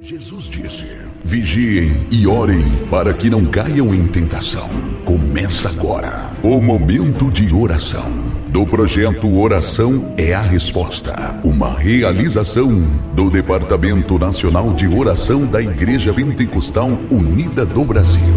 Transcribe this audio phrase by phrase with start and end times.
[0.00, 0.86] Jesus disse:
[1.24, 4.68] Vigiem e orem para que não caiam em tentação.
[5.04, 8.06] Começa agora o momento de oração
[8.48, 12.70] do projeto Oração é a Resposta, uma realização
[13.12, 18.32] do Departamento Nacional de Oração da Igreja Pentecostal Unida do Brasil.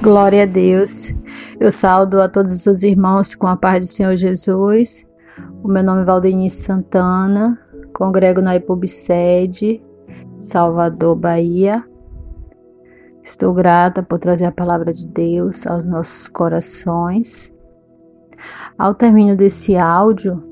[0.00, 1.12] Glória a Deus.
[1.58, 5.04] Eu saldo a todos os irmãos com a paz do Senhor Jesus.
[5.64, 7.58] O meu nome é Valdenice Santana,
[7.92, 9.82] congrego na Ipubsede,
[10.36, 11.84] Salvador, Bahia.
[13.22, 17.52] Estou grata por trazer a palavra de Deus aos nossos corações.
[18.78, 20.42] Ao término desse áudio,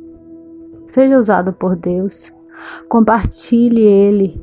[0.89, 2.33] seja usado por Deus,
[2.89, 4.43] compartilhe ele.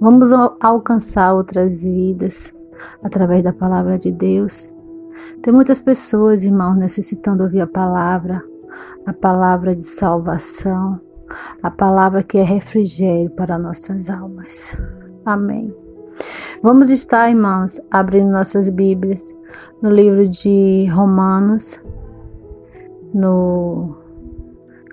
[0.00, 2.54] Vamos alcançar outras vidas
[3.02, 4.74] através da palavra de Deus.
[5.42, 8.42] Tem muitas pessoas, irmãos, necessitando ouvir a palavra,
[9.06, 11.00] a palavra de salvação,
[11.62, 14.76] a palavra que é refrigério para nossas almas.
[15.24, 15.74] Amém.
[16.62, 19.36] Vamos estar, irmãos, abrindo nossas Bíblias
[19.80, 21.80] no livro de Romanos,
[23.14, 23.96] no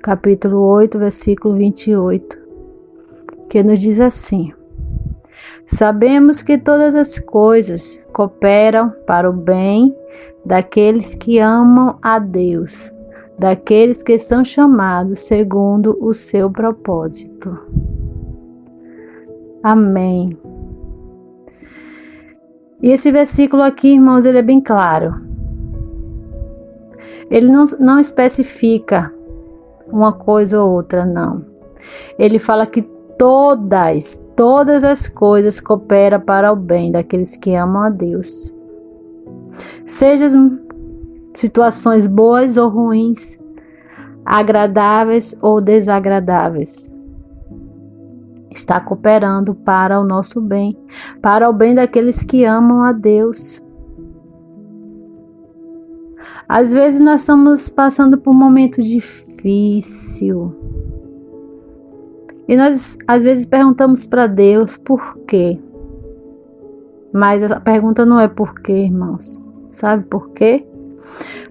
[0.03, 2.37] capítulo 8, versículo 28,
[3.49, 4.53] que nos diz assim:
[5.67, 9.95] Sabemos que todas as coisas cooperam para o bem
[10.45, 12.93] daqueles que amam a Deus,
[13.37, 17.57] daqueles que são chamados segundo o seu propósito.
[19.63, 20.37] Amém.
[22.81, 25.15] E esse versículo aqui, irmãos, ele é bem claro.
[27.31, 29.11] Ele não, não especifica
[29.87, 31.43] uma coisa ou outra, não.
[32.17, 32.83] Ele fala que
[33.17, 38.53] todas, todas as coisas cooperam para o bem daqueles que amam a Deus.
[39.85, 40.59] Sejam
[41.35, 43.39] situações boas ou ruins,
[44.25, 46.95] agradáveis ou desagradáveis.
[48.49, 50.77] Está cooperando para o nosso bem,
[51.21, 53.61] para o bem daqueles que amam a Deus.
[56.47, 60.55] Às vezes nós estamos passando por um momento difícil.
[62.47, 65.59] E nós às vezes perguntamos para Deus por quê.
[67.11, 69.37] Mas a pergunta não é por quê, irmãos.
[69.71, 70.65] Sabe por quê?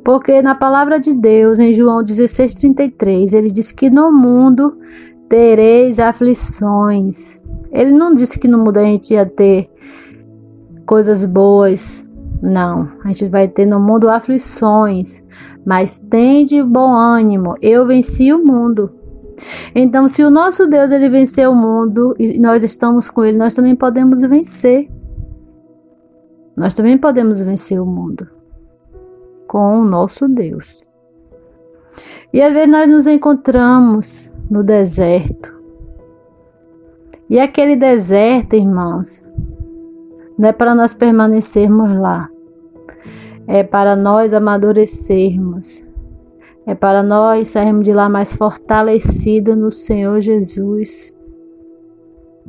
[0.05, 4.77] Porque na palavra de Deus, em João 16,33, ele diz que no mundo
[5.31, 7.43] tereis aflições.
[7.73, 9.71] Ele não disse que no mundo a gente ia ter
[10.85, 12.07] coisas boas.
[12.43, 15.25] Não, a gente vai ter no mundo aflições,
[15.65, 17.55] mas tem de bom ânimo.
[17.63, 18.93] Eu venci o mundo.
[19.75, 23.55] Então, se o nosso Deus ele venceu o mundo e nós estamos com ele, nós
[23.55, 24.87] também podemos vencer.
[26.55, 28.34] Nós também podemos vencer o mundo
[29.55, 30.85] com o nosso Deus.
[32.33, 35.55] E às vezes nós nos encontramos no deserto.
[37.31, 39.25] E aquele deserto, irmãos,
[40.37, 42.29] não é para nós permanecermos lá,
[43.47, 45.87] é para nós amadurecermos,
[46.67, 51.15] é para nós sairmos de lá mais fortalecidos no Senhor Jesus.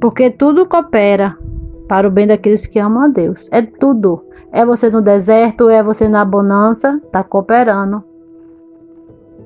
[0.02, 1.38] Porque tudo coopera
[1.88, 3.48] para o bem daqueles que amam a Deus.
[3.52, 4.24] É tudo.
[4.52, 8.04] É você no deserto, é você na bonança, tá cooperando.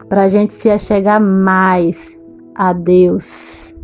[0.07, 2.23] Para a gente se achegar mais
[2.55, 3.75] a Deus.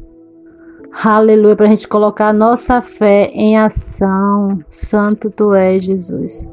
[1.03, 4.59] Aleluia, para a gente colocar nossa fé em ação.
[4.69, 6.49] Santo tu és, Jesus.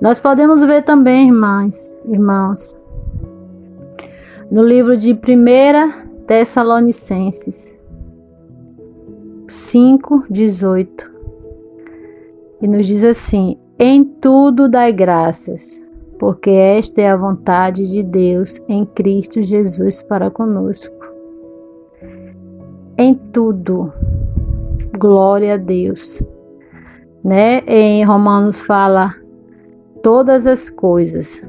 [0.00, 2.76] Nós podemos ver também, irmãs, irmãos,
[4.50, 7.80] no livro de 1 Tessalonicenses
[9.46, 11.13] 5, 18
[12.64, 15.86] e nos diz assim: Em tudo dai graças,
[16.18, 20.94] porque esta é a vontade de Deus em Cristo Jesus para conosco.
[22.96, 23.92] Em tudo,
[24.98, 26.22] glória a Deus.
[27.22, 27.58] Né?
[27.66, 29.14] Em Romanos fala
[30.02, 31.46] todas as coisas.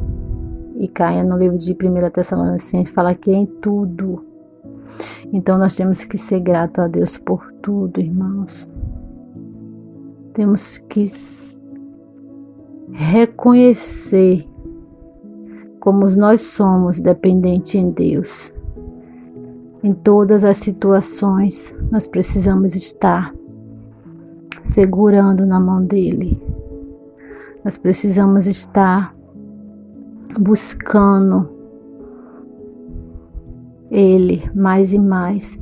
[0.78, 4.26] E caia no livro de 1 Tessalonicenses fala que é em tudo.
[5.32, 8.75] Então nós temos que ser grato a Deus por tudo, irmãos.
[10.36, 11.06] Temos que
[12.92, 14.46] reconhecer
[15.80, 18.52] como nós somos dependentes em Deus.
[19.82, 23.34] Em todas as situações, nós precisamos estar
[24.62, 26.42] segurando na mão dele.
[27.64, 29.16] Nós precisamos estar
[30.38, 31.55] buscando
[33.96, 35.58] ele mais e mais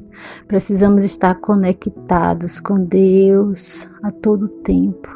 [0.48, 5.10] Precisamos estar conectados com Deus a todo tempo.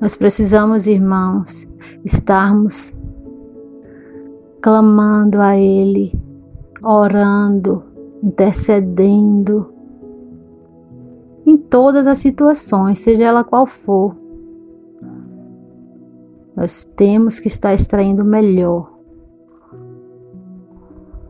[0.00, 1.66] Nós precisamos, irmãos,
[2.04, 2.94] estarmos
[4.60, 6.12] clamando a Ele,
[6.82, 7.84] orando,
[8.22, 9.72] intercedendo.
[11.44, 14.16] em todas as situações, seja ela qual for.
[16.56, 18.95] Nós temos que estar extraindo o melhor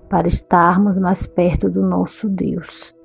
[0.09, 2.97] para estarmos mais perto do nosso Deus.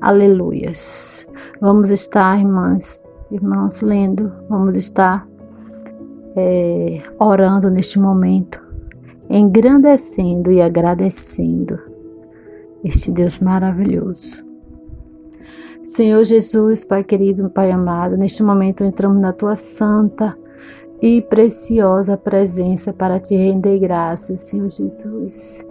[0.00, 1.26] Aleluias.
[1.60, 5.26] Vamos estar, irmãs, irmãos, lendo, vamos estar
[6.36, 8.60] é, orando neste momento,
[9.28, 11.78] engrandecendo e agradecendo
[12.84, 14.44] este Deus maravilhoso.
[15.82, 20.36] Senhor Jesus, Pai querido, Pai amado, neste momento entramos na tua santa
[21.00, 25.64] e preciosa presença para te render graças, Senhor Jesus.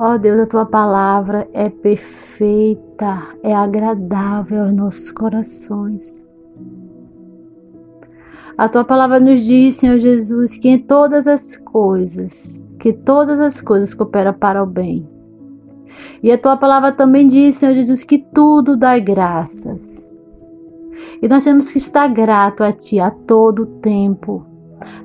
[0.00, 6.24] Ó oh Deus, a tua palavra é perfeita, é agradável aos nossos corações.
[8.56, 13.60] A tua palavra nos diz, Senhor Jesus, que em todas as coisas, que todas as
[13.60, 15.06] coisas cooperam para o bem
[16.22, 20.14] e a tua palavra também diz, Senhor Jesus, que tudo dá graças.
[21.22, 24.44] E nós temos que estar grato a Ti a todo tempo.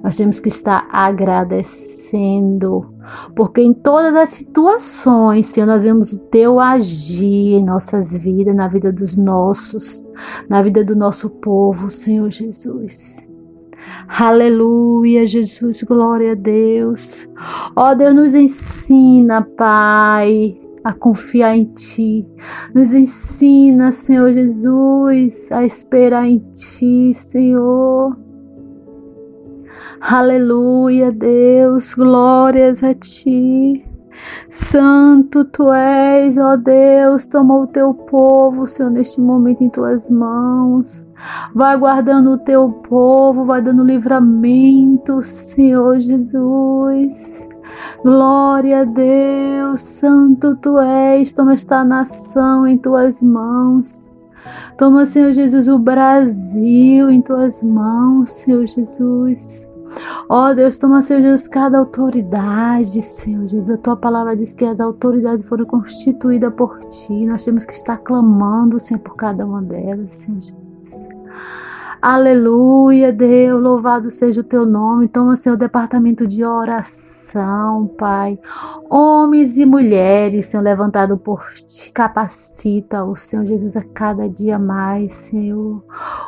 [0.03, 2.93] Nós temos que estar agradecendo,
[3.35, 8.67] porque em todas as situações, Senhor, nós vemos o Teu agir em nossas vidas, na
[8.67, 10.05] vida dos nossos,
[10.49, 13.29] na vida do nosso povo, Senhor Jesus.
[14.07, 17.27] Aleluia, Jesus, glória a Deus.
[17.75, 22.25] Ó oh, Deus, nos ensina, Pai, a confiar em Ti.
[22.73, 28.24] Nos ensina, Senhor Jesus, a esperar em Ti, Senhor.
[29.99, 33.85] Aleluia, Deus, glórias a Ti.
[34.49, 41.05] Santo tu és, ó Deus, toma o teu povo, Senhor, neste momento em tuas mãos.
[41.53, 47.47] Vai guardando o teu povo, vai dando livramento, Senhor Jesus.
[48.03, 54.09] Glória a Deus, Santo tu és, toma esta nação em tuas mãos.
[54.77, 59.74] Toma, Senhor Jesus, o Brasil em tuas mãos, Senhor Jesus.
[60.27, 63.69] Ó oh, Deus, toma, Senhor Jesus, cada autoridade, Senhor Jesus.
[63.69, 67.25] A tua palavra diz que as autoridades foram constituídas por ti.
[67.25, 71.07] Nós temos que estar clamando, Senhor, por cada uma delas, Senhor Jesus.
[72.01, 75.07] Aleluia, Deus, louvado seja o teu nome.
[75.07, 78.37] Toma seu departamento de oração, Pai.
[78.89, 85.13] Homens e mulheres, Senhor, levantado por ti, capacita o Senhor Jesus a cada dia mais,
[85.13, 85.83] Senhor.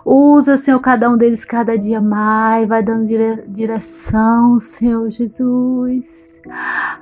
[0.05, 6.41] Usa, Senhor, cada um deles cada dia mais, vai dando dire direção, Senhor Jesus.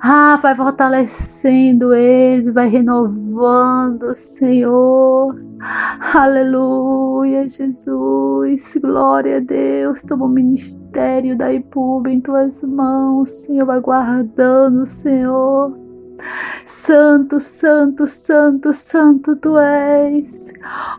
[0.00, 5.34] Ah, vai fortalecendo eles, vai renovando, Senhor.
[6.14, 8.55] Aleluia, Jesus.
[8.80, 10.02] Glória a Deus.
[10.02, 13.66] Toma o ministério da IPUB em tuas mãos, Senhor.
[13.66, 15.85] Vai guardando, Senhor.
[16.66, 20.52] Santo, santo, santo, santo tu és.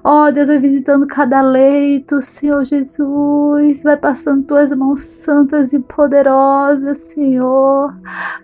[0.03, 3.83] Ó oh, Deus, vai visitando cada leito, Senhor Jesus.
[3.83, 7.93] Vai passando tuas mãos santas e poderosas, Senhor.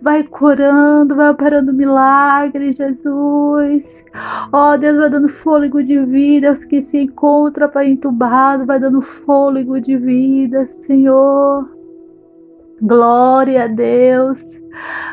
[0.02, 4.04] Vai curando, vai operando milagres, Jesus.
[4.52, 8.66] Ó oh, Deus, vai dando fôlego de vida aos que se encontram para entubado.
[8.66, 11.83] Vai dando fôlego de vida, Senhor.
[12.80, 14.60] Glória a Deus,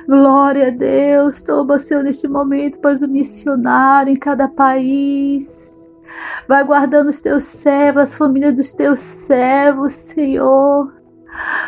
[0.07, 1.41] glória a Deus.
[1.41, 5.91] Toma, Senhor, neste momento, pois o missionário em cada país.
[6.47, 10.91] Vai guardando os teus servos, as famílias dos teus servos, Senhor.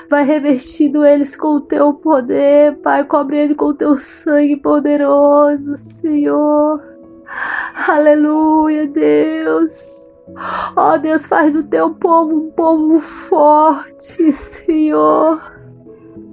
[0.09, 3.05] Vai revestindo eles com o teu poder, Pai.
[3.05, 6.81] Cobre eles com o teu sangue poderoso, Senhor.
[7.87, 10.11] Aleluia, Deus.
[10.75, 15.53] Ó oh, Deus, faz do teu povo um povo forte, Senhor.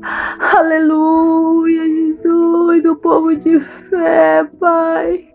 [0.03, 5.29] Aleluia, Jesus, o povo de fé, Pai.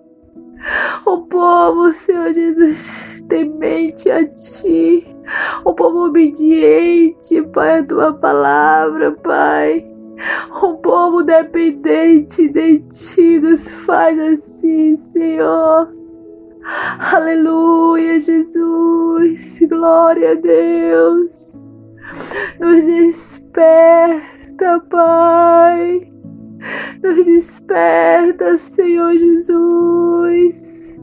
[1.06, 5.06] O povo, Senhor Jesus, temente a Ti.
[5.64, 9.86] O povo obediente, Pai, a Tua palavra, Pai.
[10.64, 15.94] O povo dependente de Ti nos faz assim, Senhor.
[17.14, 19.60] Aleluia, Jesus.
[19.70, 21.68] Glória a Deus.
[22.60, 26.12] Nos desperta desperta, Pai.
[27.04, 31.00] Nos desperta, Senhor Jesus.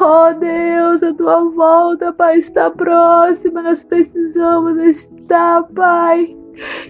[0.00, 3.62] Oh Deus, a tua volta, Pai, está próxima.
[3.62, 6.36] Nós precisamos estar, Pai,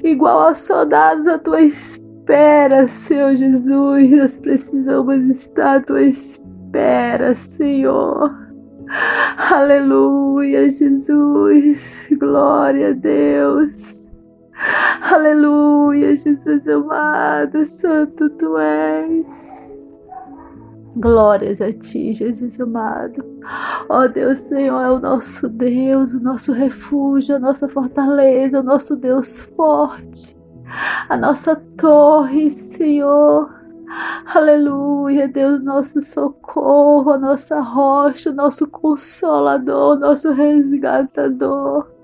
[0.02, 4.10] igual a soldados à tua espera, Senhor Jesus.
[4.12, 8.38] Nós precisamos estar à tua espera, Senhor.
[9.50, 12.08] Aleluia, Jesus.
[12.18, 14.09] Glória a Deus.
[15.00, 19.78] Aleluia, Jesus amado, santo tu és.
[20.96, 23.24] Glórias a ti, Jesus amado.
[23.88, 28.62] Ó oh, Deus, Senhor, é o nosso Deus, o nosso refúgio, a nossa fortaleza, o
[28.62, 30.36] nosso Deus forte,
[31.08, 33.48] a nossa torre, Senhor.
[34.34, 41.99] Aleluia, Deus, nosso socorro, a nossa rocha, nosso consolador, nosso resgatador.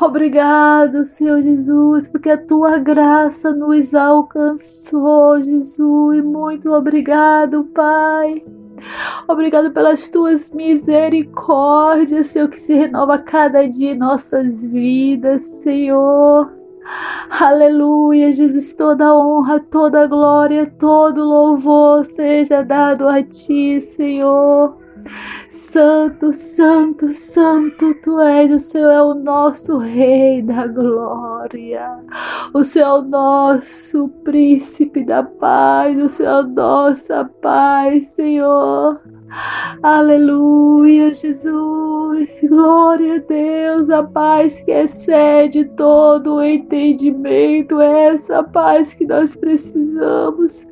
[0.00, 6.24] Obrigado, Senhor Jesus, porque a tua graça nos alcançou, Jesus.
[6.24, 8.44] Muito obrigado, Pai.
[9.28, 16.52] Obrigado pelas tuas misericórdias, Senhor, que se renova cada dia em nossas vidas, Senhor.
[17.30, 24.81] Aleluia, Jesus, toda honra, toda glória, todo louvor seja dado a ti, Senhor.
[25.48, 31.98] Santo, Santo, Santo, Tu és, o Senhor é o nosso Rei da glória,
[32.54, 39.00] o Senhor é o nosso Príncipe da paz, o Senhor é a nossa paz, Senhor.
[39.82, 48.92] Aleluia, Jesus, glória a Deus, a paz que excede todo o entendimento, é essa paz
[48.92, 50.71] que nós precisamos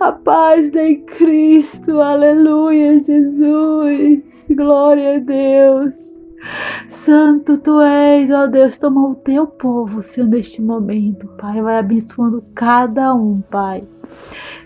[0.00, 6.18] a paz em Cristo, aleluia, Jesus, glória a Deus.
[6.88, 12.44] Santo tu és, ó Deus, toma o teu povo, Senhor, neste momento, Pai, vai abençoando
[12.54, 13.84] cada um, Pai.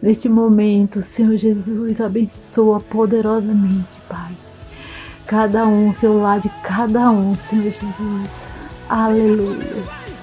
[0.03, 4.33] Neste momento, Senhor Jesus, abençoa poderosamente, Pai.
[5.27, 8.49] Cada um, seu lar de cada um, Senhor Jesus.
[8.89, 10.22] Aleluia.